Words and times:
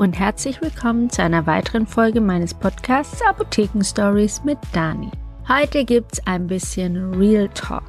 Und 0.00 0.18
herzlich 0.18 0.62
willkommen 0.62 1.10
zu 1.10 1.22
einer 1.22 1.46
weiteren 1.46 1.86
Folge 1.86 2.22
meines 2.22 2.54
Podcasts 2.54 3.20
Apotheken 3.20 3.84
Stories 3.84 4.42
mit 4.44 4.56
Dani. 4.72 5.10
Heute 5.46 5.84
gibt's 5.84 6.26
ein 6.26 6.46
bisschen 6.46 7.12
Real 7.16 7.50
Talk. 7.50 7.82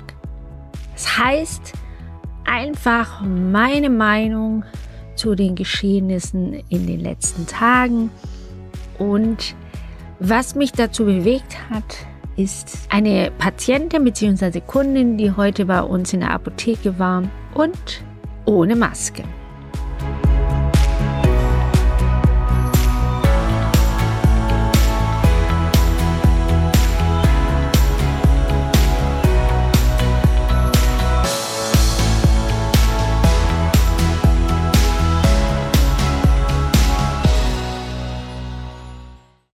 Das 0.92 1.18
heißt 1.18 1.72
einfach 2.44 3.22
meine 3.22 3.90
Meinung 3.90 4.66
zu 5.16 5.36
den 5.36 5.56
Geschehnissen 5.56 6.62
in 6.68 6.86
den 6.86 7.00
letzten 7.00 7.48
Tagen 7.48 8.12
und 9.00 9.56
was 10.20 10.54
mich 10.54 10.74
dazu 10.74 11.06
bewegt 11.06 11.56
hat, 11.70 11.96
ist 12.36 12.90
eine 12.90 13.32
Patientin 13.38 14.04
bzw. 14.04 14.60
Kundin, 14.60 15.18
die 15.18 15.32
heute 15.32 15.64
bei 15.64 15.82
uns 15.82 16.12
in 16.12 16.20
der 16.20 16.32
Apotheke 16.32 17.00
war 17.00 17.24
und 17.54 18.04
ohne 18.44 18.76
Maske. 18.76 19.24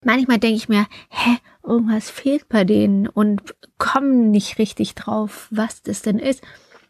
Manchmal 0.08 0.40
denke 0.40 0.56
ich 0.56 0.70
mir, 0.70 0.88
hä, 1.10 1.38
irgendwas 1.64 2.10
fehlt 2.10 2.48
bei 2.48 2.64
denen 2.64 3.08
und 3.08 3.56
kommen 3.78 4.32
nicht 4.32 4.58
richtig 4.58 4.96
drauf, 4.96 5.48
was 5.52 5.84
das 5.84 6.02
denn 6.02 6.18
ist. 6.18 6.42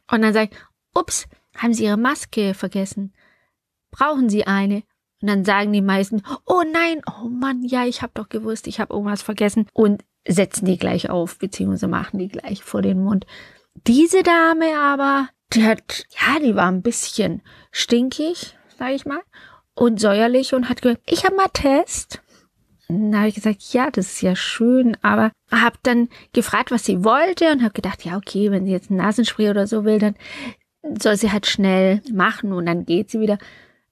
Und 0.09 0.21
dann 0.21 0.33
sage 0.33 0.51
ich, 0.51 0.57
ups, 0.93 1.27
haben 1.57 1.73
sie 1.73 1.85
ihre 1.85 1.97
Maske 1.97 2.53
vergessen? 2.53 3.13
Brauchen 3.89 4.29
sie 4.29 4.45
eine? 4.45 4.83
Und 5.19 5.29
dann 5.29 5.43
sagen 5.43 5.73
die 5.73 5.81
meisten, 5.81 6.21
oh 6.45 6.61
nein, 6.71 7.01
oh 7.07 7.27
Mann, 7.27 7.63
ja, 7.63 7.85
ich 7.85 8.03
habe 8.03 8.11
doch 8.13 8.29
gewusst, 8.29 8.67
ich 8.67 8.79
habe 8.79 8.93
irgendwas 8.93 9.23
vergessen 9.23 9.67
und 9.73 10.05
setzen 10.27 10.65
die 10.65 10.77
gleich 10.77 11.09
auf, 11.09 11.39
beziehungsweise 11.39 11.87
machen 11.87 12.19
die 12.19 12.27
gleich 12.27 12.63
vor 12.63 12.83
den 12.83 13.03
Mund. 13.03 13.25
Diese 13.87 14.21
Dame 14.21 14.77
aber, 14.77 15.29
die 15.53 15.65
hat, 15.65 16.05
ja, 16.11 16.39
die 16.39 16.55
war 16.55 16.67
ein 16.67 16.83
bisschen 16.83 17.41
stinkig, 17.71 18.55
sage 18.77 18.93
ich 18.93 19.05
mal, 19.07 19.21
und 19.73 19.99
säuerlich 19.99 20.53
und 20.53 20.69
hat 20.69 20.83
gesagt, 20.83 21.01
ich 21.07 21.25
habe 21.25 21.35
mal 21.35 21.49
Test 21.51 22.21
dann 22.87 23.15
habe 23.17 23.27
ich 23.27 23.35
gesagt, 23.35 23.61
ja, 23.73 23.91
das 23.91 24.07
ist 24.07 24.21
ja 24.21 24.35
schön, 24.35 24.97
aber 25.01 25.31
habe 25.51 25.77
dann 25.83 26.09
gefragt, 26.33 26.71
was 26.71 26.85
sie 26.85 27.03
wollte 27.03 27.51
und 27.51 27.61
habe 27.61 27.73
gedacht, 27.73 28.05
ja, 28.05 28.17
okay, 28.17 28.51
wenn 28.51 28.65
sie 28.65 28.71
jetzt 28.71 28.89
ein 28.89 28.97
Nasenspray 28.97 29.49
oder 29.49 29.67
so 29.67 29.83
will, 29.83 29.99
dann 29.99 30.15
soll 30.97 31.17
sie 31.17 31.31
halt 31.31 31.47
schnell 31.47 32.01
machen 32.11 32.53
und 32.53 32.65
dann 32.65 32.85
geht 32.85 33.11
sie 33.11 33.19
wieder. 33.19 33.37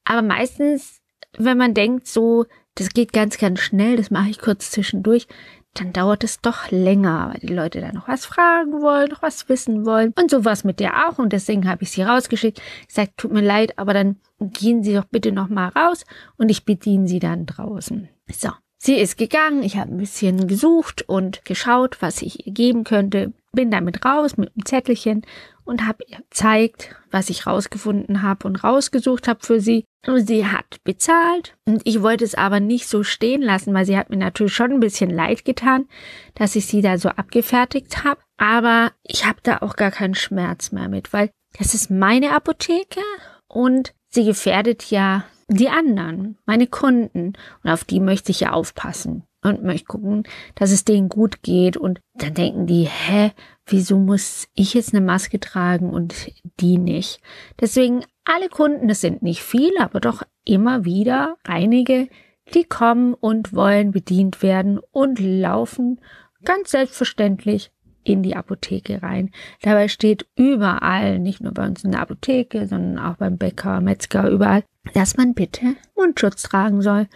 Aber 0.05 0.21
meistens, 0.21 1.01
wenn 1.37 1.57
man 1.57 1.73
denkt, 1.73 2.07
so, 2.07 2.45
das 2.75 2.89
geht 2.89 3.11
ganz, 3.11 3.37
ganz 3.37 3.59
schnell, 3.59 3.97
das 3.97 4.11
mache 4.11 4.29
ich 4.29 4.39
kurz 4.39 4.71
zwischendurch, 4.71 5.27
dann 5.73 5.91
dauert 5.91 6.23
es 6.23 6.39
doch 6.39 6.71
länger, 6.71 7.31
weil 7.31 7.41
die 7.41 7.53
Leute 7.53 7.81
da 7.81 7.91
noch 7.91 8.07
was 8.07 8.25
fragen 8.25 8.81
wollen, 8.81 9.09
noch 9.09 9.21
was 9.21 9.49
wissen 9.49 9.85
wollen. 9.85 10.13
Und 10.17 10.31
so 10.31 10.45
war 10.45 10.57
mit 10.63 10.79
der 10.79 11.07
auch. 11.07 11.19
Und 11.19 11.33
deswegen 11.33 11.67
habe 11.67 11.83
ich 11.83 11.91
sie 11.91 12.01
rausgeschickt. 12.01 12.61
Ich 12.87 12.93
sage, 12.93 13.11
tut 13.17 13.33
mir 13.33 13.41
leid, 13.41 13.77
aber 13.77 13.93
dann 13.93 14.17
gehen 14.39 14.83
Sie 14.83 14.93
doch 14.93 15.05
bitte 15.05 15.33
noch 15.33 15.49
mal 15.49 15.67
raus 15.69 16.05
und 16.37 16.49
ich 16.49 16.63
bediene 16.63 17.07
Sie 17.07 17.19
dann 17.19 17.45
draußen. 17.45 18.07
So, 18.31 18.51
Sie 18.85 18.99
ist 18.99 19.17
gegangen, 19.17 19.63
ich 19.63 19.77
habe 19.77 19.91
ein 19.91 19.97
bisschen 19.97 20.47
gesucht 20.47 21.09
und 21.09 21.43
geschaut, 21.43 22.03
was 22.03 22.21
ich 22.21 22.45
ihr 22.45 22.53
geben 22.53 22.83
könnte, 22.83 23.33
bin 23.51 23.71
damit 23.71 24.05
raus 24.05 24.37
mit 24.37 24.51
einem 24.53 24.63
Zettelchen 24.63 25.25
und 25.63 25.87
habe 25.87 26.03
ihr 26.07 26.17
gezeigt, 26.17 26.95
was 27.09 27.31
ich 27.31 27.47
rausgefunden 27.47 28.21
habe 28.21 28.47
und 28.47 28.63
rausgesucht 28.63 29.27
habe 29.27 29.39
für 29.43 29.59
sie. 29.59 29.85
Und 30.05 30.27
sie 30.27 30.45
hat 30.45 30.83
bezahlt 30.83 31.57
und 31.65 31.81
ich 31.83 32.03
wollte 32.03 32.25
es 32.25 32.35
aber 32.35 32.59
nicht 32.59 32.87
so 32.87 33.01
stehen 33.01 33.41
lassen, 33.41 33.73
weil 33.73 33.87
sie 33.87 33.97
hat 33.97 34.11
mir 34.11 34.17
natürlich 34.17 34.53
schon 34.53 34.73
ein 34.73 34.79
bisschen 34.81 35.09
leid 35.09 35.45
getan, 35.45 35.87
dass 36.35 36.55
ich 36.55 36.67
sie 36.67 36.83
da 36.83 36.99
so 36.99 37.09
abgefertigt 37.09 38.03
habe. 38.03 38.21
Aber 38.37 38.91
ich 39.01 39.25
habe 39.25 39.39
da 39.41 39.63
auch 39.63 39.77
gar 39.77 39.89
keinen 39.89 40.13
Schmerz 40.13 40.71
mehr 40.71 40.89
mit, 40.89 41.11
weil 41.11 41.31
das 41.57 41.73
ist 41.73 41.89
meine 41.89 42.35
Apotheke 42.35 43.01
und 43.47 43.95
sie 44.09 44.25
gefährdet 44.25 44.91
ja 44.91 45.25
die 45.47 45.69
anderen, 45.69 46.37
meine 46.45 46.67
Kunden. 46.67 47.33
Und 47.63 47.69
auf 47.69 47.83
die 47.83 47.99
möchte 47.99 48.31
ich 48.31 48.41
ja 48.41 48.51
aufpassen 48.51 49.23
und 49.43 49.63
möchte 49.63 49.85
gucken, 49.85 50.23
dass 50.55 50.71
es 50.71 50.85
denen 50.85 51.09
gut 51.09 51.43
geht. 51.43 51.77
Und 51.77 51.99
dann 52.15 52.33
denken 52.33 52.65
die, 52.65 52.85
hä, 52.85 53.31
wieso 53.65 53.97
muss 53.97 54.47
ich 54.55 54.73
jetzt 54.73 54.93
eine 54.93 55.05
Maske 55.05 55.39
tragen 55.39 55.91
und 55.91 56.31
die 56.59 56.77
nicht? 56.77 57.19
Deswegen 57.59 58.03
alle 58.23 58.49
Kunden, 58.49 58.87
das 58.87 59.01
sind 59.01 59.21
nicht 59.21 59.43
viele, 59.43 59.81
aber 59.81 59.99
doch 59.99 60.23
immer 60.43 60.85
wieder 60.85 61.37
einige, 61.43 62.09
die 62.53 62.63
kommen 62.63 63.13
und 63.13 63.53
wollen 63.53 63.91
bedient 63.91 64.41
werden 64.41 64.79
und 64.91 65.19
laufen 65.19 65.99
ganz 66.43 66.71
selbstverständlich 66.71 67.71
in 68.05 68.23
die 68.23 68.35
Apotheke 68.35 69.01
rein. 69.03 69.31
Dabei 69.61 69.87
steht 69.87 70.25
überall, 70.35 71.19
nicht 71.19 71.41
nur 71.41 71.53
bei 71.53 71.65
uns 71.65 71.83
in 71.83 71.91
der 71.91 72.01
Apotheke, 72.01 72.67
sondern 72.67 73.03
auch 73.03 73.17
beim 73.17 73.37
Bäcker, 73.37 73.81
Metzger, 73.81 74.29
überall, 74.29 74.63
dass 74.93 75.17
man 75.17 75.33
bitte 75.33 75.75
Mundschutz 75.95 76.43
tragen 76.43 76.81
soll. 76.81 77.07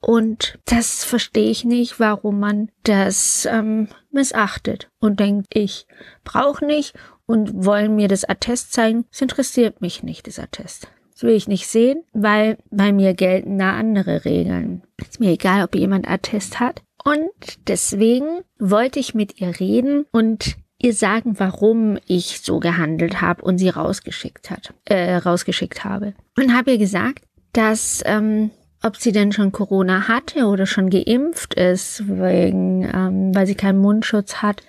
Und 0.00 0.58
das 0.64 1.04
verstehe 1.04 1.50
ich 1.50 1.64
nicht, 1.64 2.00
warum 2.00 2.40
man 2.40 2.70
das 2.84 3.46
ähm, 3.50 3.88
missachtet 4.10 4.88
und 4.98 5.20
denkt, 5.20 5.48
ich 5.52 5.86
brauche 6.24 6.64
nicht 6.64 6.94
und 7.26 7.66
wollen 7.66 7.96
mir 7.96 8.08
das 8.08 8.24
Attest 8.24 8.72
zeigen. 8.72 9.04
Es 9.12 9.20
interessiert 9.20 9.82
mich 9.82 10.02
nicht, 10.02 10.26
das 10.26 10.38
Attest. 10.38 10.88
Das 11.12 11.22
will 11.22 11.34
ich 11.34 11.48
nicht 11.48 11.66
sehen, 11.66 12.02
weil 12.14 12.56
bei 12.70 12.92
mir 12.92 13.12
gelten 13.12 13.58
da 13.58 13.74
andere 13.74 14.24
Regeln. 14.24 14.82
Ist 14.96 15.20
mir 15.20 15.32
egal, 15.32 15.62
ob 15.62 15.74
jemand 15.74 16.08
Attest 16.08 16.60
hat. 16.60 16.82
Und 17.04 17.30
deswegen 17.68 18.42
wollte 18.58 18.98
ich 18.98 19.14
mit 19.14 19.40
ihr 19.40 19.58
reden 19.58 20.06
und 20.12 20.56
ihr 20.78 20.94
sagen, 20.94 21.38
warum 21.38 21.98
ich 22.06 22.40
so 22.40 22.58
gehandelt 22.58 23.20
habe 23.20 23.42
und 23.42 23.58
sie 23.58 23.68
rausgeschickt 23.68 24.50
hat, 24.50 24.72
äh, 24.86 25.16
rausgeschickt 25.16 25.84
habe. 25.84 26.14
Und 26.36 26.54
habe 26.54 26.72
ihr 26.72 26.78
gesagt, 26.78 27.24
dass 27.52 28.02
ähm, 28.06 28.50
ob 28.82 28.96
sie 28.96 29.12
denn 29.12 29.32
schon 29.32 29.52
Corona 29.52 30.08
hatte 30.08 30.46
oder 30.46 30.66
schon 30.66 30.90
geimpft 30.90 31.54
ist, 31.54 32.08
wegen, 32.08 32.82
ähm, 32.92 33.34
weil 33.34 33.46
sie 33.46 33.54
keinen 33.54 33.78
Mundschutz 33.78 34.36
hat. 34.36 34.62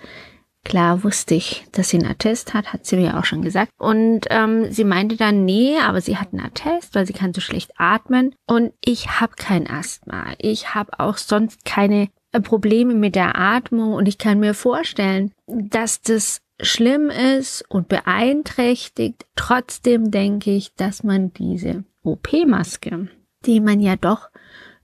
Klar 0.64 1.02
wusste 1.02 1.34
ich, 1.34 1.64
dass 1.72 1.88
sie 1.88 1.98
einen 1.98 2.10
Attest 2.10 2.54
hat, 2.54 2.72
hat 2.72 2.86
sie 2.86 2.96
mir 2.96 3.18
auch 3.18 3.24
schon 3.24 3.42
gesagt. 3.42 3.72
Und 3.78 4.26
ähm, 4.30 4.70
sie 4.70 4.84
meinte 4.84 5.16
dann, 5.16 5.44
nee, 5.44 5.76
aber 5.78 6.00
sie 6.00 6.18
hat 6.18 6.32
einen 6.32 6.44
Attest, 6.44 6.94
weil 6.94 7.06
sie 7.06 7.14
kann 7.14 7.34
so 7.34 7.40
schlecht 7.40 7.72
atmen. 7.78 8.34
Und 8.46 8.72
ich 8.84 9.20
habe 9.20 9.32
kein 9.36 9.68
Asthma. 9.68 10.26
Ich 10.38 10.74
habe 10.74 11.00
auch 11.00 11.16
sonst 11.16 11.64
keine 11.64 12.10
Probleme 12.40 12.94
mit 12.94 13.14
der 13.14 13.38
Atmung 13.38 13.94
und 13.94 14.08
ich 14.08 14.18
kann 14.18 14.40
mir 14.40 14.54
vorstellen, 14.54 15.32
dass 15.46 16.00
das 16.00 16.40
schlimm 16.60 17.10
ist 17.10 17.64
und 17.68 17.88
beeinträchtigt. 17.88 19.26
Trotzdem 19.36 20.10
denke 20.10 20.52
ich, 20.52 20.74
dass 20.74 21.02
man 21.02 21.32
diese 21.32 21.84
OP-Maske, 22.02 23.08
die 23.44 23.60
man 23.60 23.80
ja 23.80 23.96
doch 23.96 24.30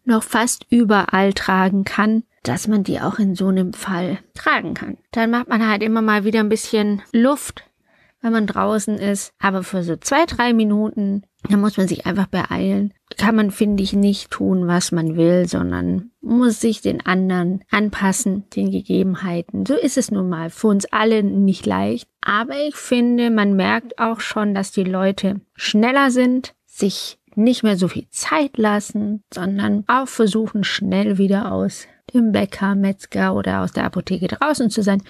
noch 0.04 0.22
fast 0.22 0.66
überall 0.70 1.32
tragen 1.32 1.84
kann, 1.84 2.24
dass 2.42 2.66
man 2.66 2.82
die 2.82 3.00
auch 3.00 3.18
in 3.18 3.34
so 3.34 3.48
einem 3.48 3.72
Fall 3.72 4.18
tragen 4.34 4.74
kann. 4.74 4.96
Dann 5.12 5.30
macht 5.30 5.48
man 5.48 5.68
halt 5.68 5.82
immer 5.82 6.02
mal 6.02 6.24
wieder 6.24 6.40
ein 6.40 6.48
bisschen 6.48 7.02
Luft, 7.12 7.64
wenn 8.20 8.32
man 8.32 8.46
draußen 8.46 8.98
ist. 8.98 9.32
Aber 9.38 9.62
für 9.62 9.82
so 9.82 9.96
zwei, 9.96 10.26
drei 10.26 10.52
Minuten 10.52 11.22
da 11.44 11.56
muss 11.56 11.76
man 11.76 11.86
sich 11.86 12.04
einfach 12.04 12.26
beeilen. 12.26 12.92
Kann 13.16 13.36
man, 13.36 13.50
finde 13.50 13.82
ich, 13.82 13.92
nicht 13.92 14.30
tun, 14.30 14.66
was 14.66 14.92
man 14.92 15.16
will, 15.16 15.46
sondern 15.46 16.10
muss 16.20 16.60
sich 16.60 16.80
den 16.80 17.04
anderen 17.04 17.64
anpassen, 17.70 18.44
den 18.54 18.70
Gegebenheiten. 18.70 19.64
So 19.64 19.74
ist 19.74 19.96
es 19.96 20.10
nun 20.10 20.28
mal. 20.28 20.50
Für 20.50 20.68
uns 20.68 20.86
alle 20.86 21.22
nicht 21.22 21.64
leicht. 21.64 22.08
Aber 22.20 22.54
ich 22.66 22.74
finde, 22.74 23.30
man 23.30 23.54
merkt 23.54 23.98
auch 23.98 24.20
schon, 24.20 24.52
dass 24.52 24.72
die 24.72 24.84
Leute 24.84 25.40
schneller 25.54 26.10
sind, 26.10 26.54
sich 26.66 27.18
nicht 27.34 27.62
mehr 27.62 27.76
so 27.76 27.86
viel 27.86 28.08
Zeit 28.10 28.58
lassen, 28.58 29.22
sondern 29.32 29.84
auch 29.86 30.08
versuchen, 30.08 30.64
schnell 30.64 31.18
wieder 31.18 31.52
aus 31.52 31.86
dem 32.12 32.32
Bäcker, 32.32 32.74
Metzger 32.74 33.34
oder 33.34 33.60
aus 33.62 33.72
der 33.72 33.84
Apotheke 33.84 34.26
draußen 34.26 34.70
zu 34.70 34.82
sein, 34.82 35.02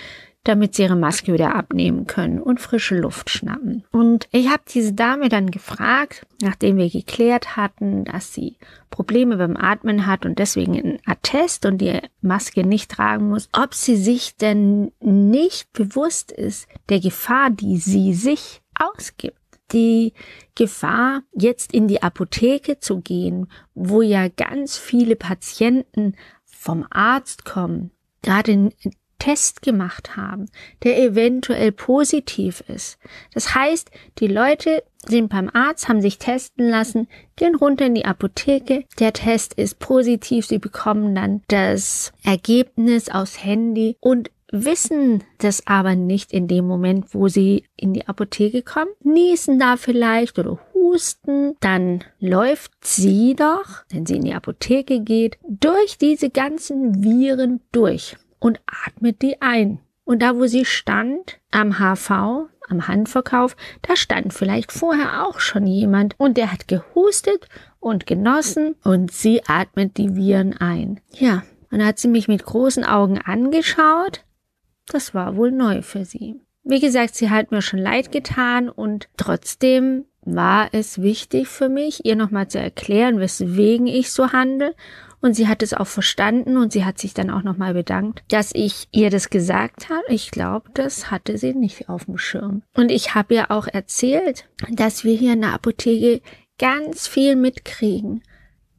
damit 0.49 0.75
sie 0.75 0.85
ihre 0.85 0.97
Maske 0.97 1.33
wieder 1.33 1.55
abnehmen 1.55 2.07
können 2.07 2.41
und 2.41 2.59
frische 2.61 2.97
Luft 2.97 3.29
schnappen. 3.29 3.85
Und 3.93 4.29
ich 4.33 4.49
habe 4.49 4.63
diese 4.67 4.95
Dame 4.95 5.29
dann 5.29 5.51
gefragt, 5.51 6.27
nachdem 6.41 6.79
wir 6.79 6.89
geklärt 6.89 7.57
hatten, 7.57 8.05
dass 8.05 8.33
sie 8.33 8.57
Probleme 8.91 9.37
beim 9.37 9.57
Atmen 9.57 10.07
hat 10.07 10.25
und 10.25 10.39
deswegen 10.39 10.79
einen 10.79 10.99
Attest 11.05 11.67
und 11.67 11.79
die 11.79 12.01
Maske 12.23 12.67
nicht 12.67 12.91
tragen 12.91 13.29
muss, 13.29 13.51
ob 13.53 13.75
sie 13.75 13.97
sich 13.97 14.37
denn 14.37 14.91
nicht 15.01 15.73
bewusst 15.75 16.33
ist 16.33 16.67
der 16.89 17.01
Gefahr, 17.01 17.51
die 17.51 17.77
sie 17.77 18.15
sich 18.15 18.63
ausgibt 18.75 19.37
die 19.73 20.15
Gefahr, 20.55 21.25
jetzt 21.35 21.75
in 21.75 21.89
die 21.89 22.03
Apotheke 22.03 22.79
zu 22.81 23.01
gehen, 23.01 23.49
wo 23.75 24.01
ja 24.01 24.29
ganz 24.29 24.79
viele 24.79 25.15
Patienten 25.15 26.15
vom 26.47 26.87
Arzt 26.89 27.45
kommen, 27.45 27.91
gerade 28.23 28.71
Test 29.19 29.63
gemacht 29.63 30.17
haben, 30.17 30.47
der 30.85 30.99
eventuell 30.99 31.73
positiv 31.73 32.63
ist. 32.69 32.99
Das 33.35 33.55
heißt, 33.55 33.91
die 34.19 34.29
Leute 34.29 34.83
sind 35.05 35.29
beim 35.29 35.51
Arzt, 35.53 35.89
haben 35.89 36.01
sich 36.01 36.19
testen 36.19 36.69
lassen, 36.69 37.09
gehen 37.37 37.55
runter 37.55 37.87
in 37.87 37.95
die 37.95 38.05
Apotheke. 38.05 38.85
Der 38.99 39.13
Test 39.13 39.55
ist 39.55 39.79
positiv. 39.79 40.47
Sie 40.47 40.59
bekommen 40.59 41.15
dann 41.15 41.43
das 41.49 42.13
Ergebnis 42.23 43.09
aufs 43.09 43.43
Handy 43.43 43.97
und 44.01 44.31
wissen 44.51 45.25
das 45.39 45.67
aber 45.67 45.95
nicht 45.95 46.33
in 46.33 46.49
dem 46.49 46.67
Moment, 46.67 47.13
wo 47.13 47.29
sie 47.29 47.65
in 47.77 47.93
die 47.93 48.09
Apotheke 48.09 48.63
kommen, 48.63 48.91
niesen 49.03 49.59
da 49.59 49.77
vielleicht 49.77 50.39
oder 50.39 50.59
husten, 50.75 51.55
dann 51.61 52.05
läuft 52.19 52.73
sie 52.83 53.35
doch, 53.37 53.85
wenn 53.91 54.07
sie 54.07 54.17
in 54.17 54.25
die 54.25 54.35
Apotheke 54.35 55.01
geht, 55.01 55.39
durch 55.47 55.99
diese 55.99 56.31
ganzen 56.31 57.03
Viren 57.03 57.61
durch 57.73 58.17
und 58.39 58.61
atmet 58.87 59.23
die 59.23 59.41
ein. 59.41 59.81
Und 60.05 60.23
da, 60.23 60.37
wo 60.37 60.47
sie 60.47 60.65
stand, 60.65 61.39
am 61.51 61.79
HV, 61.79 62.11
am 62.69 62.89
Handverkauf, 62.89 63.57
da 63.83 63.97
stand 63.97 64.33
vielleicht 64.33 64.73
vorher 64.73 65.27
auch 65.27 65.41
schon 65.41 65.67
jemand 65.67 66.15
und 66.19 66.37
der 66.37 66.51
hat 66.53 66.69
gehustet 66.69 67.49
und 67.81 68.07
genossen 68.07 68.75
und 68.85 69.13
sie 69.13 69.43
atmet 69.47 69.97
die 69.99 70.17
Viren 70.17 70.57
ein. 70.57 71.01
Ja, 71.13 71.43
und 71.71 71.85
hat 71.85 71.99
sie 71.99 72.09
mich 72.09 72.29
mit 72.29 72.45
großen 72.45 72.85
Augen 72.85 73.19
angeschaut. 73.19 74.25
Das 74.87 75.15
war 75.15 75.37
wohl 75.37 75.53
neu 75.53 75.83
für 75.83 76.05
sie. 76.05 76.41
Wie 76.65 76.81
gesagt, 76.81 77.15
sie 77.15 77.31
hat 77.31 77.51
mir 77.51 77.63
schon 77.63 77.79
leid 77.79 78.13
getan 78.13 78.69
und 78.69 79.09
trotzdem 79.17 80.05
war 80.23 80.69
es 80.73 81.01
wichtig 81.01 81.49
für 81.49 81.69
mich, 81.69 82.05
ihr 82.05 82.17
nochmal 82.17 82.49
zu 82.49 82.59
erklären, 82.59 83.21
weswegen 83.21 83.87
ich 83.87 84.13
so 84.13 84.33
handle 84.33 84.75
und 85.21 85.35
sie 85.35 85.49
hat 85.49 85.63
es 85.63 85.75
auch 85.75 85.87
verstanden 85.87 86.57
und 86.57 86.73
sie 86.73 86.85
hat 86.85 86.99
sich 86.99 87.15
dann 87.15 87.31
auch 87.31 87.43
nochmal 87.43 87.75
bedankt, 87.75 88.23
dass 88.29 88.51
ich 88.55 88.89
ihr 88.93 89.11
das 89.11 89.31
gesagt 89.31 89.89
habe. 89.89 90.05
Ich 90.09 90.31
glaube, 90.31 90.71
das 90.75 91.11
hatte 91.11 91.39
sie 91.39 91.55
nicht 91.55 91.89
auf 91.89 92.05
dem 92.05 92.19
Schirm. 92.19 92.63
Und 92.75 92.91
ich 92.91 93.15
habe 93.15 93.35
ihr 93.35 93.51
auch 93.51 93.67
erzählt, 93.67 94.49
dass 94.71 95.05
wir 95.05 95.17
hier 95.17 95.33
in 95.33 95.43
der 95.43 95.55
Apotheke 95.55 96.23
ganz 96.59 97.07
viel 97.07 97.37
mitkriegen. 97.37 98.23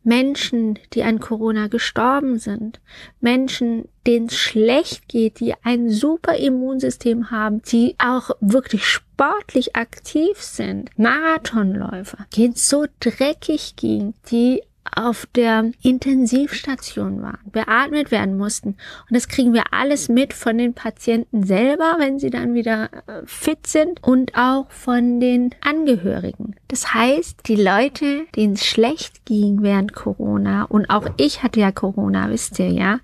Menschen, 0.04 0.80
die 0.94 1.04
an 1.04 1.20
Corona 1.20 1.68
gestorben 1.68 2.40
sind, 2.40 2.80
Menschen, 3.20 3.90
denen 4.08 4.28
es 4.28 4.38
schlecht 4.38 5.08
geht, 5.10 5.40
die 5.40 5.54
ein 5.64 5.90
super 5.90 6.36
Immunsystem 6.36 7.32
haben, 7.32 7.62
die 7.62 7.96
auch 8.00 8.32
wirklich 8.40 8.86
sportlich 8.86 9.76
aktiv 9.76 10.38
sind, 10.38 10.90
Marathonläufer, 10.98 12.26
denen 12.36 12.54
es 12.54 12.70
so 12.70 12.86
dreckig 13.00 13.76
ging, 13.76 14.14
die 14.32 14.64
auf 14.96 15.28
der 15.36 15.72
Intensivstation 15.82 17.22
waren, 17.22 17.40
beatmet 17.52 18.12
werden 18.12 18.38
mussten. 18.38 18.70
Und 18.70 19.16
das 19.16 19.28
kriegen 19.28 19.54
wir 19.54 19.72
alles 19.72 20.10
mit 20.10 20.34
von 20.34 20.58
den 20.58 20.74
Patienten 20.74 21.44
selber, 21.44 21.96
wenn 22.00 22.20
sie 22.20 22.30
dann 22.30 22.54
wieder 22.54 22.90
äh, 23.08 23.22
fit 23.26 23.68
sind 23.68 24.04
und 24.04 24.36
auch 24.36 24.70
von 24.72 25.20
den 25.20 25.54
Angehörigen. 25.62 26.56
Das 26.68 26.94
heißt, 26.94 27.48
die 27.48 27.56
Leute, 27.56 28.26
denen 28.36 28.54
es 28.54 28.66
schlecht 28.66 29.26
ging 29.26 29.62
während 29.62 29.94
Corona, 29.94 30.64
und 30.64 30.90
auch 30.90 31.08
ich 31.18 31.44
hatte 31.44 31.60
ja 31.60 31.72
Corona, 31.72 32.30
wisst 32.30 32.60
ihr 32.60 32.72
ja, 32.72 33.00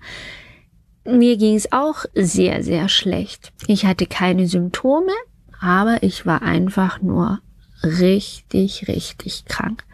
mir 1.04 1.36
ging 1.36 1.54
es 1.54 1.72
auch 1.72 2.04
sehr, 2.14 2.62
sehr 2.62 2.88
schlecht. 2.88 3.52
Ich 3.68 3.86
hatte 3.86 4.06
keine 4.06 4.48
Symptome, 4.48 5.12
aber 5.60 6.02
ich 6.02 6.26
war 6.26 6.42
einfach 6.42 7.00
nur 7.00 7.40
richtig, 7.82 8.88
richtig 8.88 9.44
krank. 9.46 9.84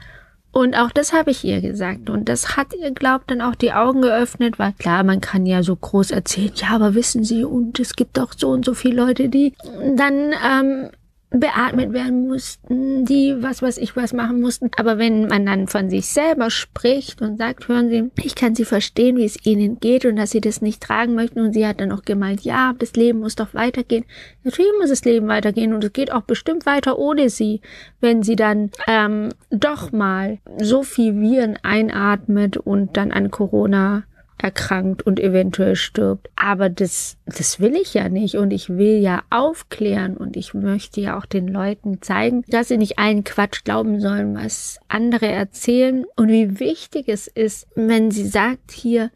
Und 0.53 0.77
auch 0.77 0.91
das 0.91 1.15
habe 1.15 1.31
ich 1.31 1.45
ihr 1.45 1.63
gesagt. 1.63 2.11
Und 2.11 2.29
das 2.29 2.57
hat 2.57 2.75
ihr, 2.75 2.91
glaubt, 2.91 3.31
dann 3.31 3.41
auch 3.41 3.55
die 3.55 3.73
Augen 3.73 4.03
geöffnet, 4.03 4.59
weil 4.59 4.73
klar, 4.75 5.03
man 5.03 5.23
kann 5.23 5.47
ja 5.47 5.63
so 5.63 5.75
groß 5.75 6.11
erzählen, 6.11 6.53
ja, 6.57 6.69
aber 6.69 6.95
wissen 6.95 7.25
Sie, 7.25 7.43
und 7.43 7.81
es 7.81 7.97
gibt 7.97 8.19
auch 8.21 8.35
so 8.37 8.51
und 8.51 8.65
so 8.65 8.75
viele 8.75 9.03
Leute, 9.03 9.31
die 9.31 9.55
dann 9.97 10.33
ähm, 10.47 10.91
beatmet 11.33 11.93
werden 11.93 12.29
mussten, 12.29 13.05
die 13.05 13.35
was 13.39 13.63
weiß 13.63 13.79
ich 13.79 13.97
was 13.97 14.13
machen 14.13 14.41
mussten. 14.41 14.71
Aber 14.77 14.99
wenn 14.99 15.29
man 15.29 15.47
dann 15.47 15.67
von 15.67 15.91
sich 15.91 16.07
selber 16.07 16.51
spricht 16.51 17.23
und 17.23 17.39
sagt, 17.39 17.69
hören 17.69 17.89
Sie, 17.89 18.11
ich 18.23 18.35
kann 18.35 18.55
Sie 18.55 18.65
verstehen, 18.65 19.17
wie 19.17 19.25
es 19.25 19.45
Ihnen 19.45 19.81
geht 19.81 20.05
und 20.05 20.17
dass 20.17 20.31
Sie 20.31 20.41
das 20.41 20.61
nicht 20.61 20.83
tragen 20.83 21.15
möchten. 21.15 21.41
Und 21.41 21.53
sie 21.55 21.67
hat 21.67 21.81
dann 21.81 21.93
auch 21.93 22.03
gemeint, 22.03 22.43
ja, 22.43 22.75
das 22.79 22.93
Leben 22.95 23.21
muss 23.21 23.35
doch 23.35 23.55
weitergehen. 23.55 24.05
Natürlich 24.45 24.73
muss 24.79 24.91
das 24.91 25.05
Leben 25.05 25.29
weitergehen 25.29 25.73
und 25.73 25.83
es 25.85 25.93
geht 25.93 26.13
auch 26.13 26.23
bestimmt 26.23 26.67
weiter 26.67 26.99
ohne 26.99 27.31
Sie, 27.31 27.61
wenn 28.01 28.23
sie 28.23 28.37
dann 28.37 28.71
ähm, 28.87 29.31
doch 29.51 29.93
mal 29.93 30.39
so 30.59 30.83
viel 30.83 31.19
Viren 31.21 31.59
einatmet 31.63 32.57
und 32.57 32.97
dann 32.97 33.13
an 33.13 33.31
Corona 33.31 34.05
erkrankt 34.39 35.03
und 35.03 35.21
eventuell 35.21 35.77
stirbt. 35.77 36.31
Aber 36.37 36.69
das, 36.69 37.17
das 37.27 37.61
will 37.61 37.75
ich 37.77 37.95
ja 37.95 38.09
nicht 38.09 38.37
und 38.37 38.53
ich 38.53 38.69
will 38.69 38.99
ja 38.99 39.23
aufklären 39.31 40.17
und 40.17 40.37
ich 40.37 40.55
möchte 40.55 41.01
ja 41.01 41.19
auch 41.19 41.27
den 41.27 41.49
Leuten 41.49 42.03
zeigen, 42.03 42.45
dass 42.49 42.69
sie 42.69 42.79
nicht 42.79 42.99
allen 42.99 43.25
Quatsch 43.25 43.65
glauben 43.65 44.01
sollen, 44.01 44.35
was 44.35 44.81
andere 44.89 45.27
erzählen 45.27 46.05
und 46.17 46.29
wie 46.29 46.59
wichtig 46.59 47.09
es 47.09 47.27
ist, 47.29 47.69
wenn 47.75 48.11
sie 48.11 48.27
sagt 48.27 48.73
hier, 48.73 49.11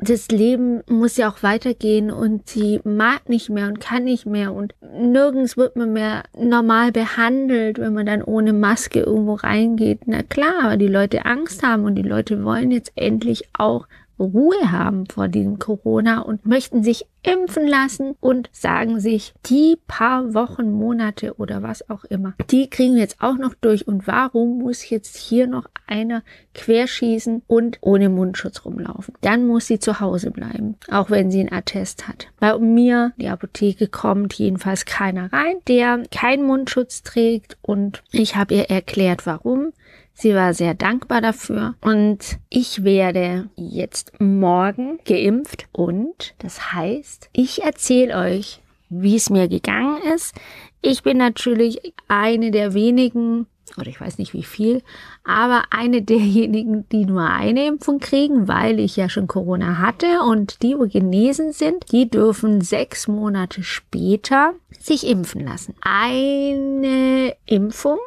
das 0.00 0.28
Leben 0.28 0.82
muss 0.88 1.16
ja 1.16 1.28
auch 1.28 1.42
weitergehen 1.42 2.12
und 2.12 2.48
sie 2.48 2.80
mag 2.84 3.28
nicht 3.28 3.50
mehr 3.50 3.66
und 3.66 3.80
kann 3.80 4.04
nicht 4.04 4.26
mehr 4.26 4.52
und 4.52 4.74
nirgends 4.80 5.56
wird 5.56 5.74
man 5.74 5.92
mehr 5.92 6.22
normal 6.36 6.92
behandelt, 6.92 7.78
wenn 7.78 7.94
man 7.94 8.06
dann 8.06 8.22
ohne 8.22 8.52
Maske 8.52 9.00
irgendwo 9.00 9.34
reingeht. 9.34 10.02
Na 10.06 10.22
klar, 10.22 10.64
aber 10.64 10.76
die 10.76 10.86
Leute 10.86 11.26
Angst 11.26 11.64
haben 11.64 11.84
und 11.84 11.96
die 11.96 12.02
Leute 12.02 12.44
wollen 12.44 12.70
jetzt 12.70 12.92
endlich 12.94 13.48
auch 13.54 13.86
Ruhe 14.18 14.70
haben 14.70 15.06
vor 15.06 15.28
diesem 15.28 15.58
Corona 15.58 16.20
und 16.20 16.46
möchten 16.46 16.82
sich 16.82 17.06
impfen 17.22 17.66
lassen 17.66 18.14
und 18.20 18.48
sagen 18.52 19.00
sich, 19.00 19.34
die 19.46 19.76
paar 19.86 20.34
Wochen, 20.34 20.70
Monate 20.70 21.34
oder 21.34 21.62
was 21.62 21.88
auch 21.90 22.04
immer, 22.04 22.34
die 22.50 22.70
kriegen 22.70 22.94
wir 22.94 23.02
jetzt 23.02 23.20
auch 23.20 23.36
noch 23.36 23.54
durch. 23.54 23.86
Und 23.86 24.06
warum 24.06 24.58
muss 24.58 24.88
jetzt 24.88 25.16
hier 25.16 25.46
noch 25.46 25.66
einer 25.86 26.22
querschießen 26.54 27.42
und 27.46 27.78
ohne 27.80 28.08
Mundschutz 28.08 28.64
rumlaufen? 28.64 29.14
Dann 29.20 29.46
muss 29.46 29.66
sie 29.66 29.78
zu 29.78 30.00
Hause 30.00 30.30
bleiben, 30.30 30.76
auch 30.90 31.10
wenn 31.10 31.30
sie 31.30 31.40
einen 31.40 31.52
Attest 31.52 32.08
hat. 32.08 32.28
Bei 32.38 32.56
mir, 32.58 33.12
die 33.16 33.28
Apotheke 33.28 33.88
kommt 33.88 34.34
jedenfalls 34.34 34.84
keiner 34.84 35.32
rein, 35.32 35.56
der 35.66 36.02
keinen 36.10 36.46
Mundschutz 36.46 37.02
trägt 37.02 37.58
und 37.62 38.02
ich 38.12 38.36
habe 38.36 38.54
ihr 38.54 38.70
erklärt, 38.70 39.26
warum. 39.26 39.72
Sie 40.20 40.34
war 40.34 40.52
sehr 40.52 40.74
dankbar 40.74 41.20
dafür 41.20 41.76
und 41.80 42.40
ich 42.48 42.82
werde 42.82 43.48
jetzt 43.54 44.20
morgen 44.20 44.98
geimpft 45.04 45.68
und 45.70 46.34
das 46.40 46.72
heißt, 46.72 47.30
ich 47.32 47.62
erzähle 47.62 48.16
euch, 48.16 48.60
wie 48.88 49.14
es 49.14 49.30
mir 49.30 49.46
gegangen 49.46 50.02
ist. 50.12 50.34
Ich 50.82 51.04
bin 51.04 51.18
natürlich 51.18 51.94
eine 52.08 52.50
der 52.50 52.74
wenigen, 52.74 53.46
oder 53.76 53.86
ich 53.86 54.00
weiß 54.00 54.18
nicht 54.18 54.32
wie 54.32 54.42
viel, 54.42 54.82
aber 55.22 55.62
eine 55.70 56.02
derjenigen, 56.02 56.88
die 56.88 57.04
nur 57.04 57.22
eine 57.22 57.68
Impfung 57.68 58.00
kriegen, 58.00 58.48
weil 58.48 58.80
ich 58.80 58.96
ja 58.96 59.08
schon 59.08 59.28
Corona 59.28 59.78
hatte 59.78 60.22
und 60.28 60.64
die, 60.64 60.76
wo 60.76 60.88
genesen 60.88 61.52
sind, 61.52 61.92
die 61.92 62.10
dürfen 62.10 62.60
sechs 62.60 63.06
Monate 63.06 63.62
später 63.62 64.54
sich 64.80 65.06
impfen 65.06 65.44
lassen. 65.44 65.76
Eine 65.80 67.36
Impfung 67.46 67.98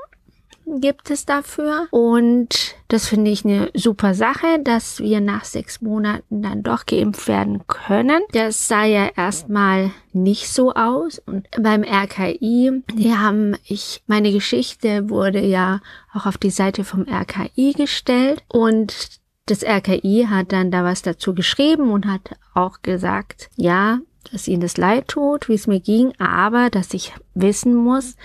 gibt 0.79 1.11
es 1.11 1.25
dafür. 1.25 1.87
Und 1.91 2.75
das 2.87 3.07
finde 3.07 3.31
ich 3.31 3.43
eine 3.43 3.69
super 3.73 4.13
Sache, 4.13 4.59
dass 4.63 4.99
wir 4.99 5.19
nach 5.19 5.43
sechs 5.43 5.81
Monaten 5.81 6.41
dann 6.41 6.63
doch 6.63 6.85
geimpft 6.85 7.27
werden 7.27 7.65
können. 7.67 8.21
Das 8.31 8.67
sah 8.67 8.85
ja 8.85 9.09
erstmal 9.15 9.91
nicht 10.13 10.47
so 10.49 10.73
aus. 10.73 11.19
Und 11.19 11.47
beim 11.59 11.83
RKI, 11.83 12.83
die 12.93 13.13
haben 13.13 13.55
ich, 13.65 14.03
meine 14.07 14.31
Geschichte 14.31 15.09
wurde 15.09 15.41
ja 15.41 15.81
auch 16.13 16.25
auf 16.25 16.37
die 16.37 16.49
Seite 16.49 16.83
vom 16.83 17.05
RKI 17.07 17.73
gestellt 17.73 18.43
und 18.47 19.21
das 19.47 19.63
RKI 19.63 20.27
hat 20.29 20.51
dann 20.51 20.71
da 20.71 20.83
was 20.83 21.01
dazu 21.01 21.33
geschrieben 21.33 21.91
und 21.91 22.05
hat 22.05 22.35
auch 22.53 22.81
gesagt, 22.81 23.49
ja, 23.55 23.99
dass 24.31 24.47
ihnen 24.47 24.61
das 24.61 24.77
leid 24.77 25.07
tut, 25.07 25.49
wie 25.49 25.55
es 25.55 25.67
mir 25.67 25.79
ging, 25.79 26.13
aber 26.19 26.69
dass 26.69 26.93
ich 26.93 27.13
wissen 27.33 27.75
muss, 27.75 28.15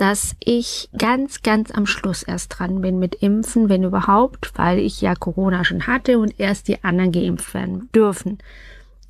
dass 0.00 0.34
ich 0.42 0.88
ganz, 0.96 1.42
ganz 1.42 1.70
am 1.70 1.84
Schluss 1.84 2.22
erst 2.22 2.58
dran 2.58 2.80
bin 2.80 2.98
mit 2.98 3.16
Impfen, 3.16 3.68
wenn 3.68 3.84
überhaupt, 3.84 4.50
weil 4.54 4.78
ich 4.78 5.02
ja 5.02 5.14
Corona 5.14 5.62
schon 5.62 5.86
hatte 5.86 6.18
und 6.18 6.40
erst 6.40 6.68
die 6.68 6.82
anderen 6.82 7.12
geimpft 7.12 7.52
werden 7.52 7.90
dürfen. 7.94 8.38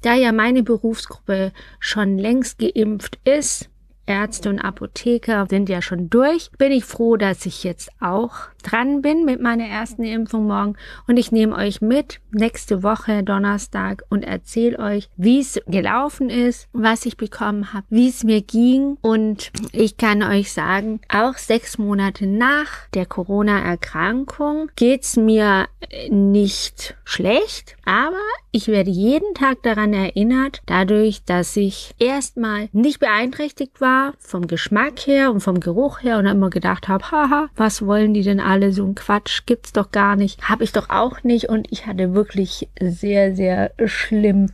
Da 0.02 0.14
ja 0.14 0.32
meine 0.32 0.64
Berufsgruppe 0.64 1.52
schon 1.78 2.18
längst 2.18 2.59
geimpft 2.59 3.20
ist, 3.25 3.70
Ärzte 4.11 4.50
und 4.50 4.59
Apotheker 4.59 5.47
sind 5.49 5.69
ja 5.69 5.81
schon 5.81 6.11
durch. 6.11 6.50
Bin 6.59 6.73
ich 6.73 6.85
froh, 6.85 7.17
dass 7.17 7.47
ich 7.47 7.62
jetzt 7.62 7.90
auch 8.00 8.33
dran 8.62 9.02
bin 9.02 9.25
mit 9.25 9.40
meiner 9.40 9.67
ersten 9.67 10.02
Impfung 10.02 10.47
morgen. 10.47 10.76
Und 11.07 11.17
ich 11.17 11.31
nehme 11.31 11.55
euch 11.55 11.81
mit 11.81 12.21
nächste 12.33 12.83
Woche 12.83 13.23
Donnerstag 13.23 14.02
und 14.11 14.25
erzähle 14.25 14.79
euch, 14.81 15.09
wie 15.17 15.40
es 15.40 15.61
gelaufen 15.67 16.29
ist, 16.29 16.69
was 16.73 17.07
ich 17.07 17.17
bekommen 17.17 17.73
habe, 17.73 17.87
wie 17.88 18.09
es 18.09 18.25
mir 18.25 18.43
ging. 18.43 18.99
Und 19.00 19.52
ich 19.73 19.97
kann 19.97 20.23
euch 20.23 20.52
sagen, 20.52 21.00
auch 21.09 21.35
sechs 21.35 21.79
Monate 21.79 22.26
nach 22.26 22.88
der 22.93 23.07
Corona-Erkrankung 23.07 24.71
geht's 24.75 25.17
mir 25.17 25.69
nicht 26.09 26.97
schlecht, 27.05 27.76
aber 27.85 28.17
ich 28.52 28.69
werde 28.69 28.90
jeden 28.90 29.35
Tag 29.35 29.62
daran 29.62 29.93
erinnert, 29.93 30.61
dadurch, 30.67 31.25
dass 31.25 31.57
ich 31.57 31.95
erstmal 31.99 32.69
nicht 32.73 32.99
beeinträchtigt 32.99 33.81
war, 33.81 34.00
vom 34.19 34.47
Geschmack 34.47 35.07
her 35.07 35.30
und 35.33 35.40
vom 35.40 35.61
Geruch 35.61 36.02
her 36.02 36.19
und 36.19 36.26
immer 36.26 36.50
gedacht 36.50 36.88
habe, 36.88 37.11
haha, 37.11 37.49
was 37.57 37.85
wollen 37.87 38.14
die 38.14 38.23
denn 38.23 38.40
alle? 38.40 38.73
So 38.73 38.85
ein 38.85 38.95
Quatsch 38.95 39.42
gibt's 39.47 39.73
doch 39.73 39.90
gar 39.90 40.16
nicht. 40.16 40.49
Habe 40.49 40.64
ich 40.64 40.73
doch 40.73 40.90
auch 40.90 41.23
nicht 41.23 41.49
und 41.49 41.66
ich 41.71 41.87
hatte 41.87 42.14
wirklich 42.14 42.69
sehr, 42.80 43.35
sehr 43.35 43.73
schlimm. 43.87 44.50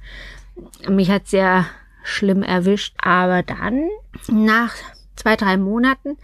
Mich 0.89 1.11
hat 1.11 1.29
sehr 1.29 1.67
schlimm 2.03 2.43
erwischt. 2.43 2.95
Aber 3.03 3.43
dann, 3.43 3.89
nach 4.29 4.75
zwei, 5.17 5.37
drei 5.37 5.57
Monaten, 5.57 6.17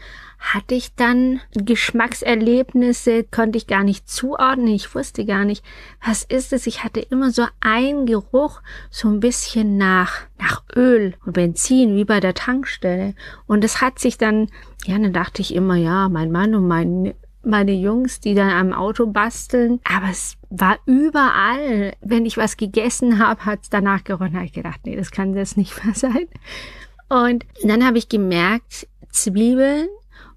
hatte 0.43 0.75
ich 0.75 0.95
dann 0.97 1.41
Geschmackserlebnisse, 1.55 3.25
konnte 3.25 3.57
ich 3.57 3.69
gar 3.69 3.85
nicht 3.85 4.09
zuordnen. 4.09 4.75
Ich 4.75 4.93
wusste 4.95 5.25
gar 5.25 5.45
nicht, 5.45 5.65
was 6.05 6.25
ist 6.25 6.53
es. 6.53 6.67
Ich 6.67 6.83
hatte 6.83 7.01
immer 7.01 7.31
so 7.31 7.47
einen 7.61 8.07
Geruch, 8.07 8.61
so 8.91 9.09
ein 9.09 9.21
bisschen 9.21 9.79
nach, 9.79 10.23
nach 10.39 10.65
Öl 10.75 11.15
und 11.25 11.35
Benzin, 11.35 11.97
wie 11.97 12.05
bei 12.05 12.19
der 12.19 12.35
Tankstelle. 12.35 13.15
Und 13.47 13.63
das 13.63 13.81
hat 13.81 14.01
sich 14.01 14.19
dann, 14.19 14.49
ja, 14.85 14.99
dann 14.99 15.13
dachte 15.13 15.43
ich 15.43 15.55
immer, 15.55 15.77
ja, 15.77 16.09
mein 16.09 16.33
Mann 16.33 16.55
und 16.55 16.67
mein 16.67 17.15
meine 17.45 17.73
Jungs, 17.73 18.21
die 18.21 18.35
dann 18.35 18.51
am 18.51 18.73
Auto 18.73 19.07
basteln. 19.07 19.81
Aber 19.83 20.11
es 20.11 20.37
war 20.51 20.79
überall. 20.87 21.93
Wenn 22.01 22.25
ich 22.25 22.37
was 22.37 22.57
gegessen 22.57 23.19
habe, 23.19 23.45
hat 23.45 23.63
es 23.63 23.71
danach 23.71 24.05
geronnen. 24.05 24.37
habe 24.37 24.45
ich 24.45 24.53
gedacht, 24.53 24.81
nee, 24.85 24.95
das 24.95 25.11
kann 25.11 25.35
das 25.35 25.57
nicht 25.57 25.85
mehr 25.85 25.95
sein. 25.95 26.29
Und 27.09 27.45
dann 27.65 27.85
habe 27.85 27.99
ich 27.99 28.09
gemerkt, 28.09 28.87
Zwiebeln 29.11 29.89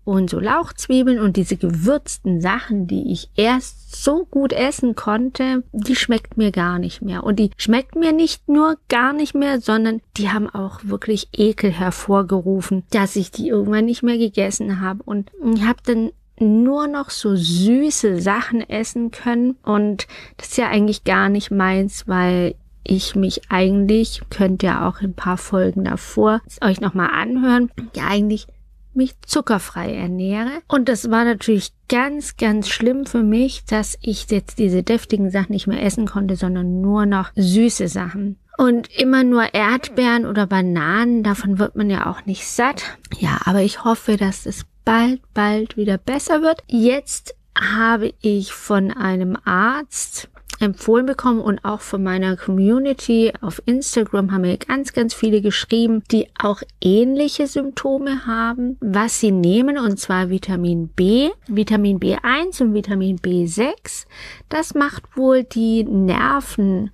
und 0.06 0.30
so 0.30 0.40
Lauchzwiebeln 0.40 1.20
und 1.20 1.36
diese 1.36 1.58
gewürzten 1.58 2.40
Sachen, 2.40 2.88
die 2.88 3.12
ich 3.12 3.30
erst 3.36 4.04
so 4.04 4.26
gut 4.26 4.54
essen 4.54 4.96
konnte, 4.96 5.64
die 5.74 5.96
schmeckt 5.96 6.38
mir 6.38 6.52
gar 6.52 6.80
nicht 6.80 7.02
mehr. 7.02 7.24
Und 7.24 7.38
die 7.38 7.50
schmeckt 7.58 7.96
mir 7.96 8.14
nicht 8.14 8.48
nur 8.48 8.78
gar 8.88 9.14
nicht 9.14 9.34
mehr, 9.34 9.60
sondern 9.60 10.02
die 10.18 10.30
haben 10.30 10.50
auch 10.50 10.80
wirklich 10.84 11.30
Ekel 11.34 11.72
hervorgerufen, 11.72 12.84
dass 12.92 13.16
ich 13.16 13.32
die 13.32 13.50
irgendwann 13.50 13.86
nicht 13.86 14.04
mehr 14.04 14.18
gegessen 14.18 14.80
habe. 14.80 15.02
Und 15.04 15.32
ich 15.56 15.64
habe 15.64 15.80
dann 15.84 16.12
nur 16.40 16.88
noch 16.88 17.10
so 17.10 17.36
süße 17.36 18.22
Sachen 18.22 18.62
essen 18.62 19.10
können. 19.10 19.58
Und 19.64 20.08
das 20.38 20.50
ist 20.50 20.58
ja 20.58 20.68
eigentlich 20.68 21.04
gar 21.04 21.30
nicht 21.30 21.50
meins, 21.50 22.08
weil 22.08 22.56
ich 22.84 23.16
mich 23.16 23.50
eigentlich, 23.50 24.22
könnt 24.30 24.62
ihr 24.62 24.86
auch 24.86 25.02
ein 25.02 25.16
paar 25.16 25.38
Folgen 25.38 25.86
davor 25.86 26.42
euch 26.62 26.82
nochmal 26.82 27.10
anhören, 27.12 27.72
ja 27.96 28.08
eigentlich 28.08 28.48
mich 28.96 29.14
zuckerfrei 29.26 29.96
ernähre. 29.96 30.62
Und 30.68 30.90
das 30.90 31.10
war 31.10 31.26
natürlich 31.26 31.72
ganz, 31.90 32.38
ganz 32.38 32.70
schlimm 32.70 33.06
für 33.06 33.24
mich, 33.24 33.66
dass 33.66 33.98
ich 34.02 34.30
jetzt 34.30 34.60
diese 34.60 34.84
deftigen 34.84 35.32
Sachen 35.32 35.52
nicht 35.52 35.68
mehr 35.68 35.84
essen 35.84 36.08
konnte, 36.08 36.36
sondern 36.36 36.82
nur 36.82 37.06
noch 37.06 37.32
süße 37.36 37.88
Sachen. 37.88 38.38
Und 38.58 38.88
immer 38.98 39.24
nur 39.24 39.54
Erdbeeren 39.54 40.26
oder 40.26 40.48
Bananen, 40.48 41.24
davon 41.24 41.60
wird 41.60 41.76
man 41.76 41.90
ja 41.90 42.10
auch 42.10 42.26
nicht 42.26 42.48
satt. 42.48 42.98
Ja, 43.20 43.40
aber 43.46 43.62
ich 43.62 43.84
hoffe, 43.84 44.16
dass 44.16 44.46
es 44.46 44.66
bald, 44.86 45.22
bald 45.34 45.76
wieder 45.76 45.98
besser 45.98 46.42
wird. 46.42 46.64
Jetzt 46.68 47.36
habe 47.60 48.14
ich 48.22 48.54
von 48.54 48.92
einem 48.92 49.38
Arzt 49.44 50.30
empfohlen 50.66 51.06
bekommen 51.06 51.40
und 51.40 51.64
auch 51.64 51.82
von 51.82 52.04
meiner 52.04 52.36
Community 52.36 53.32
auf 53.42 53.62
Instagram 53.66 54.32
haben 54.32 54.42
mir 54.42 54.58
ganz, 54.58 54.94
ganz 54.94 55.14
viele 55.14 55.42
geschrieben, 55.42 56.04
die 56.12 56.28
auch 56.38 56.62
ähnliche 56.82 57.48
Symptome 57.48 58.26
haben, 58.26 58.78
was 58.82 59.20
sie 59.20 59.32
nehmen 59.32 59.78
und 59.78 60.00
zwar 60.00 60.30
Vitamin 60.30 60.90
B, 60.90 61.30
Vitamin 61.48 62.00
B1 62.00 62.62
und 62.62 62.74
Vitamin 62.74 63.18
B6. 63.20 64.06
Das 64.50 64.76
macht 64.76 65.16
wohl 65.16 65.44
die 65.44 65.84
Nerven 65.84 66.92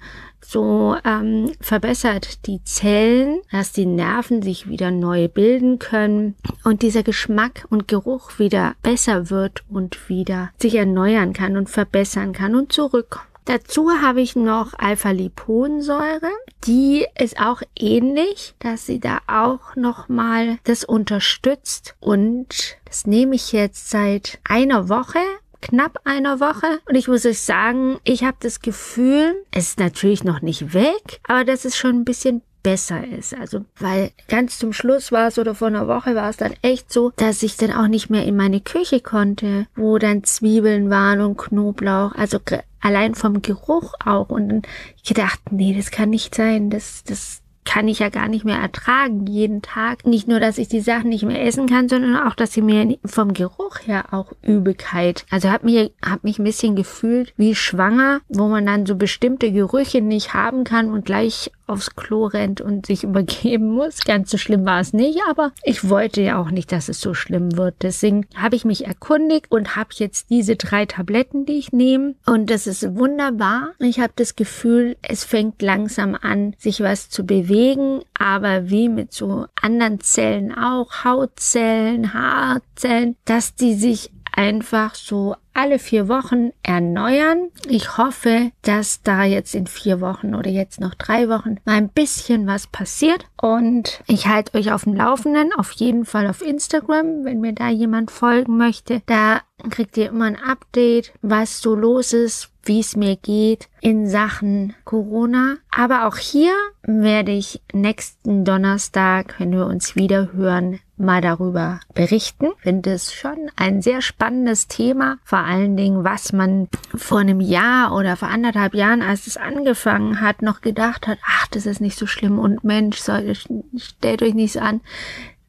so 0.52 0.98
ähm, 1.06 1.52
verbessert 1.62 2.46
die 2.46 2.62
Zellen, 2.64 3.42
dass 3.52 3.72
die 3.72 3.86
Nerven 3.86 4.42
sich 4.42 4.68
wieder 4.68 4.92
neu 4.92 5.30
bilden 5.30 5.80
können 5.80 6.36
und 6.66 6.82
dieser 6.82 7.04
Geschmack 7.04 7.66
und 7.70 7.88
Geruch 7.88 8.38
wieder 8.38 8.76
besser 8.84 9.30
wird 9.30 9.64
und 9.70 10.10
wieder 10.10 10.50
sich 10.58 10.76
erneuern 10.76 11.32
kann 11.32 11.56
und 11.56 11.70
verbessern 11.70 12.34
kann 12.34 12.56
und 12.56 12.74
zurückkommt. 12.74 13.31
Dazu 13.46 13.90
habe 14.02 14.22
ich 14.22 14.36
noch 14.36 14.74
Alpha-Liponsäure. 14.78 16.30
Die 16.66 17.06
ist 17.20 17.40
auch 17.40 17.62
ähnlich, 17.78 18.54
dass 18.60 18.86
sie 18.86 19.00
da 19.00 19.20
auch 19.28 19.76
nochmal 19.76 20.60
das 20.64 20.84
unterstützt. 20.84 21.96
Und 22.00 22.78
das 22.86 23.08
nehme 23.08 23.36
ich 23.36 23.52
jetzt 23.52 23.90
seit 23.90 24.40
einer 24.44 24.90
Woche 24.90 25.20
knapp 25.62 26.00
einer 26.04 26.40
Woche. 26.40 26.80
Und 26.88 26.96
ich 26.96 27.08
muss 27.08 27.26
euch 27.26 27.40
sagen, 27.40 28.00
ich 28.04 28.24
habe 28.24 28.38
das 28.40 28.62
Gefühl, 28.62 29.46
es 29.52 29.70
ist 29.70 29.80
natürlich 29.80 30.24
noch 30.24 30.42
nicht 30.42 30.74
weg, 30.74 31.22
aber 31.28 31.46
dass 31.46 31.66
es 31.66 31.78
schon 31.78 31.98
ein 31.98 32.06
bisschen 32.06 32.42
besser 32.64 33.06
ist. 33.08 33.38
Also, 33.38 33.66
weil 33.80 34.12
ganz 34.28 34.60
zum 34.60 34.74
Schluss 34.74 35.12
war 35.12 35.28
es 35.28 35.40
oder 35.40 35.56
vor 35.56 35.68
einer 35.68 35.88
Woche 35.88 36.16
war 36.16 36.30
es 36.30 36.38
dann 36.38 36.54
echt 36.62 36.92
so, 36.92 37.12
dass 37.16 37.44
ich 37.44 37.58
dann 37.58 37.72
auch 37.72 37.88
nicht 37.88 38.10
mehr 38.10 38.26
in 38.26 38.36
meine 38.36 38.62
Küche 38.62 39.00
konnte, 39.00 39.68
wo 39.76 39.98
dann 39.98 40.24
Zwiebeln 40.24 40.90
waren 40.90 41.22
und 41.22 41.38
Knoblauch. 41.38 42.14
Also 42.16 42.40
allein 42.80 43.16
vom 43.16 43.42
Geruch 43.42 43.94
auch. 44.04 44.30
Und 44.30 44.50
dann 44.50 44.62
ich 44.98 45.04
gedacht, 45.04 45.40
nee, 45.52 45.74
das 45.76 45.92
kann 45.92 46.10
nicht 46.10 46.36
sein. 46.36 46.70
Das, 46.70 47.04
das, 47.04 47.42
kann 47.64 47.88
ich 47.88 48.00
ja 48.00 48.10
gar 48.10 48.28
nicht 48.28 48.46
mehr 48.46 48.58
ertragen 48.58 49.28
jeden 49.28 49.62
Tag. 49.62 50.06
Nicht 50.06 50.28
nur, 50.28 50.40
dass 50.40 50.58
ich 50.58 50.68
die 50.68 50.82
Sachen 50.82 51.10
nicht 51.10 51.24
mehr 51.24 51.46
essen 51.46 51.68
kann, 51.68 51.90
sondern 51.90 52.16
auch, 52.16 52.36
dass 52.36 52.54
sie 52.54 52.62
mir 52.62 52.98
vom 53.06 53.34
Geruch 53.34 53.80
her 53.86 54.06
auch 54.12 54.34
Übelkeit. 54.42 55.26
Also 55.30 55.50
hab 55.50 55.64
mir 55.64 55.92
hab 56.04 56.24
mich 56.24 56.40
ein 56.40 56.44
bisschen 56.44 56.76
gefühlt 56.76 57.34
wie 57.38 57.56
schwanger, 57.56 58.22
wo 58.30 58.48
man 58.48 58.66
dann 58.66 58.86
so 58.86 58.96
bestimmte 58.96 59.52
Gerüche 59.52 60.02
nicht 60.02 60.34
haben 60.34 60.64
kann 60.64 60.92
und 60.92 61.06
gleich 61.06 61.52
aufs 61.72 61.96
Klo 61.96 62.26
rennt 62.26 62.62
und 62.62 62.86
sich 62.86 63.04
übergeben 63.04 63.68
muss. 63.68 64.02
Ganz 64.02 64.30
so 64.30 64.38
schlimm 64.38 64.66
war 64.66 64.80
es 64.80 64.94
nicht, 64.94 65.20
aber 65.30 65.52
ich 65.64 65.90
wollte 65.90 66.22
ja 66.22 66.40
auch 66.42 66.52
nicht, 66.52 66.72
dass 66.72 66.90
es 66.90 67.00
so 67.00 67.14
schlimm 67.14 67.58
wird. 67.58 67.76
Deswegen 67.82 68.28
habe 68.36 68.56
ich 68.56 68.66
mich 68.66 68.86
erkundigt 68.86 69.48
und 69.50 69.76
habe 69.76 69.90
jetzt 69.94 70.30
diese 70.30 70.56
drei 70.56 70.86
Tabletten, 70.86 71.46
die 71.46 71.58
ich 71.58 71.72
nehme. 71.72 72.16
Und 72.26 72.50
das 72.50 72.68
ist 72.68 72.96
wunderbar. 72.96 73.72
Ich 73.80 74.00
habe 74.00 74.14
das 74.16 74.36
Gefühl, 74.36 74.98
es 75.02 75.24
fängt 75.24 75.62
langsam 75.62 76.18
an, 76.20 76.56
sich 76.58 76.82
was 76.82 77.10
zu 77.10 77.26
bewegen, 77.26 78.02
aber 78.18 78.70
wie 78.70 78.90
mit 78.90 79.14
so 79.14 79.46
anderen 79.60 80.00
Zellen 80.02 80.54
auch, 80.54 81.04
Hautzellen, 81.04 82.14
Haarzellen, 82.14 83.16
dass 83.26 83.56
die 83.56 83.76
sich 83.76 84.12
einfach 84.34 84.96
so 84.96 85.36
alle 85.54 85.80
vier 85.80 86.08
Wochen 86.08 86.52
erneuern. 86.64 87.50
Ich 87.68 87.98
hoffe, 87.98 88.52
dass 88.62 89.02
da 89.02 89.24
jetzt 89.24 89.56
in 89.56 89.68
vier 89.68 90.02
Wochen 90.02 90.36
oder 90.36 90.50
jetzt 90.50 90.80
noch 90.80 90.96
drei 90.96 91.30
Wochen 91.30 91.58
mal 91.66 91.76
ein 91.76 91.90
bisschen 91.90 92.48
was 92.48 92.68
passiert. 92.68 93.26
Und 93.42 94.02
ich 94.08 94.28
halte 94.28 94.58
euch 94.58 94.72
auf 94.72 94.84
dem 94.84 94.94
Laufenden, 94.94 95.54
auf 95.54 95.72
jeden 95.72 96.06
Fall 96.06 96.28
auf 96.28 96.42
Instagram, 96.42 97.26
wenn 97.26 97.42
mir 97.42 97.54
da 97.54 97.70
jemand 97.70 98.12
folgen 98.12 98.58
möchte. 98.58 99.02
Da 99.06 99.42
kriegt 99.70 99.98
ihr 99.98 100.10
immer 100.10 100.26
ein 100.26 100.42
Update, 100.42 101.14
was 101.22 101.62
so 101.62 101.76
los 101.76 102.14
ist, 102.14 102.51
wie 102.64 102.80
es 102.80 102.96
mir 102.96 103.16
geht 103.16 103.70
in 103.82 104.08
Sachen 104.08 104.74
Corona. 104.86 105.58
Aber 105.72 106.08
auch 106.08 106.18
hier 106.18 106.54
werde 106.84 107.32
ich 107.32 107.62
nächsten 107.74 108.46
Donnerstag, 108.46 109.36
wenn 109.40 109.52
wir 109.52 109.66
uns 109.66 109.96
wieder 109.96 110.34
hören, 110.34 110.80
mal 110.98 111.22
darüber 111.22 111.80
berichten. 111.94 112.50
Ich 112.58 112.64
finde 112.64 112.92
es 112.92 113.14
schon 113.14 113.50
ein 113.56 113.82
sehr 113.82 114.02
spannendes 114.02 114.68
Thema. 114.68 115.18
Vor 115.24 115.40
allen 115.40 115.76
Dingen, 115.76 116.04
was 116.04 116.32
man 116.32 116.68
vor 116.96 117.20
einem 117.20 117.42
Jahr 117.42 117.96
oder 117.96 118.16
vor 118.16 118.30
anderthalb 118.30 118.76
Jahren, 118.76 119.02
als 119.02 119.28
es 119.28 119.38
angefangen 119.38 120.22
hat, 120.22 120.42
noch 120.42 120.62
gedacht 120.62 121.08
hat, 121.08 121.18
ach, 121.26 121.48
das 121.48 121.66
ist 121.66 121.82
nicht 121.82 121.98
so 121.98 122.06
schlimm 122.06 122.40
und 122.40 122.64
Mensch, 122.64 123.00
stellt 123.00 124.22
euch 124.22 124.34
nichts 124.34 124.58
an. 124.58 124.82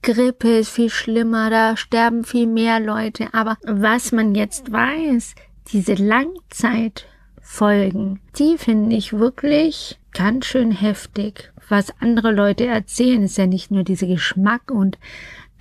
Grippe 0.03 0.59
ist 0.59 0.71
viel 0.71 0.91
schlimmer, 0.91 1.49
da 1.49 1.77
sterben 1.77 2.25
viel 2.25 2.49
mehr 2.49 2.81
Leute. 2.81 3.29
Aber 3.33 3.57
was 3.63 4.11
man 4.11 4.35
jetzt 4.35 4.73
weiß, 4.73 5.37
diese 5.69 5.95
Langzeitfolgen, 5.95 8.21
die 8.39 8.59
finde 8.59 8.97
ich 8.97 9.13
wirklich 9.13 10.01
ganz 10.13 10.47
schön 10.47 10.73
heftig. 10.73 11.53
Was 11.69 11.93
andere 12.01 12.33
Leute 12.33 12.67
erzählen, 12.67 13.23
ist 13.23 13.39
ja 13.39 13.47
nicht 13.47 13.71
nur 13.71 13.85
diese 13.85 14.07
Geschmack 14.07 14.71
und 14.71 14.99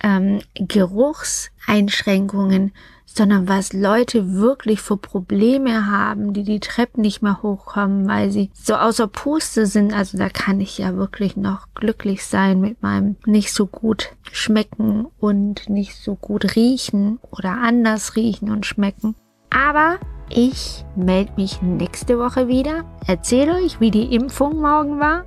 ähm, 0.02 0.40
Geruchseinschränkungen, 0.54 2.72
sondern 3.14 3.48
was 3.48 3.72
Leute 3.72 4.34
wirklich 4.34 4.80
für 4.80 4.96
Probleme 4.96 5.86
haben, 5.86 6.32
die 6.32 6.44
die 6.44 6.60
Treppen 6.60 7.02
nicht 7.02 7.22
mehr 7.22 7.42
hochkommen, 7.42 8.08
weil 8.08 8.30
sie 8.30 8.50
so 8.54 8.74
außer 8.74 9.06
Puste 9.06 9.66
sind. 9.66 9.92
Also 9.92 10.18
da 10.18 10.28
kann 10.28 10.60
ich 10.60 10.78
ja 10.78 10.96
wirklich 10.96 11.36
noch 11.36 11.68
glücklich 11.74 12.24
sein 12.24 12.60
mit 12.60 12.82
meinem 12.82 13.16
nicht 13.26 13.52
so 13.52 13.66
gut 13.66 14.12
schmecken 14.30 15.06
und 15.18 15.68
nicht 15.68 15.96
so 15.96 16.14
gut 16.14 16.56
riechen 16.56 17.18
oder 17.30 17.58
anders 17.58 18.16
riechen 18.16 18.50
und 18.50 18.66
schmecken. 18.66 19.14
Aber 19.52 19.98
ich 20.28 20.84
melde 20.96 21.32
mich 21.36 21.60
nächste 21.60 22.18
Woche 22.18 22.48
wieder, 22.48 22.84
erzähle 23.06 23.56
euch, 23.56 23.80
wie 23.80 23.90
die 23.90 24.14
Impfung 24.14 24.60
morgen 24.60 24.98
war. 24.98 25.24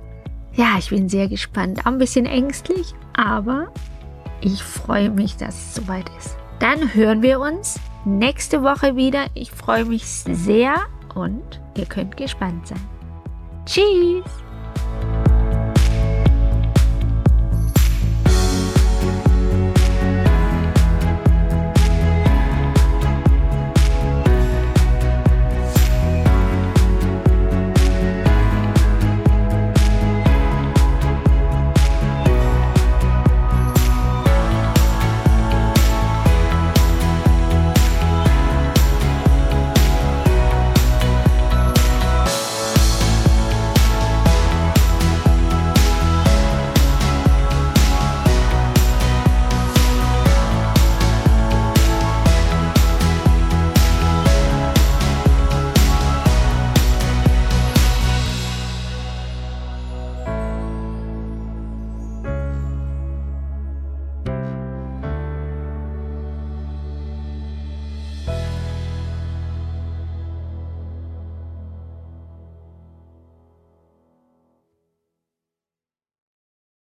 Ja, 0.54 0.76
ich 0.78 0.90
bin 0.90 1.08
sehr 1.08 1.28
gespannt, 1.28 1.86
ein 1.86 1.98
bisschen 1.98 2.26
ängstlich, 2.26 2.94
aber 3.14 3.68
ich 4.40 4.62
freue 4.62 5.10
mich, 5.10 5.36
dass 5.36 5.54
es 5.54 5.74
soweit 5.76 6.10
ist. 6.18 6.36
Dann 6.58 6.94
hören 6.94 7.22
wir 7.22 7.40
uns 7.40 7.78
nächste 8.04 8.62
Woche 8.62 8.96
wieder. 8.96 9.26
Ich 9.34 9.50
freue 9.50 9.84
mich 9.84 10.06
sehr 10.06 10.74
und 11.14 11.60
ihr 11.76 11.86
könnt 11.86 12.16
gespannt 12.16 12.66
sein. 12.68 12.80
Tschüss! 13.66 14.45